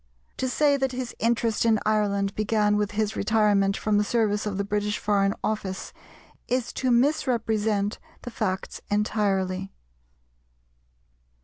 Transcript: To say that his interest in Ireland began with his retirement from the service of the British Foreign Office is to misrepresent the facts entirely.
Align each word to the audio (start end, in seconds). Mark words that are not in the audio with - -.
To 0.37 0.49
say 0.49 0.77
that 0.77 0.93
his 0.93 1.13
interest 1.19 1.63
in 1.63 1.79
Ireland 1.85 2.33
began 2.33 2.75
with 2.75 2.93
his 2.93 3.15
retirement 3.15 3.77
from 3.77 3.99
the 3.99 4.03
service 4.03 4.47
of 4.47 4.57
the 4.57 4.63
British 4.63 4.97
Foreign 4.97 5.35
Office 5.43 5.93
is 6.47 6.73
to 6.73 6.89
misrepresent 6.89 7.99
the 8.23 8.31
facts 8.31 8.81
entirely. 8.89 9.71